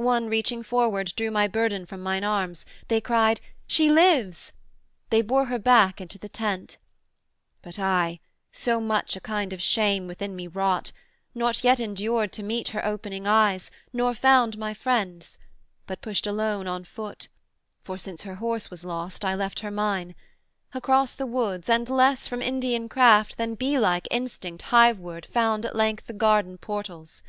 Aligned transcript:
One 0.00 0.30
reaching 0.30 0.62
forward 0.62 1.12
drew 1.18 1.30
My 1.30 1.46
burthen 1.46 1.84
from 1.84 2.00
mine 2.00 2.24
arms; 2.24 2.64
they 2.88 2.98
cried 2.98 3.42
'she 3.66 3.90
lives:' 3.90 4.54
They 5.10 5.20
bore 5.20 5.44
her 5.52 5.58
back 5.58 6.00
into 6.00 6.18
the 6.18 6.30
tent: 6.30 6.78
but 7.60 7.78
I, 7.78 8.20
So 8.50 8.80
much 8.80 9.16
a 9.16 9.20
kind 9.20 9.52
of 9.52 9.60
shame 9.60 10.06
within 10.06 10.34
me 10.34 10.46
wrought, 10.46 10.92
Not 11.34 11.62
yet 11.62 11.78
endured 11.78 12.32
to 12.32 12.42
meet 12.42 12.68
her 12.68 12.82
opening 12.86 13.26
eyes, 13.26 13.70
Nor 13.92 14.14
found 14.14 14.56
my 14.56 14.72
friends; 14.72 15.36
but 15.86 16.00
pushed 16.00 16.26
alone 16.26 16.66
on 16.66 16.82
foot 16.84 17.28
(For 17.82 17.98
since 17.98 18.22
her 18.22 18.36
horse 18.36 18.70
was 18.70 18.82
lost 18.82 19.26
I 19.26 19.34
left 19.34 19.60
her 19.60 19.70
mine) 19.70 20.14
Across 20.72 21.16
the 21.16 21.26
woods, 21.26 21.68
and 21.68 21.86
less 21.90 22.26
from 22.26 22.40
Indian 22.40 22.88
craft 22.88 23.36
Than 23.36 23.56
beelike 23.58 24.06
instinct 24.10 24.62
hiveward, 24.70 25.26
found 25.26 25.66
at 25.66 25.76
length 25.76 26.06
The 26.06 26.14
garden 26.14 26.56
portals. 26.56 27.22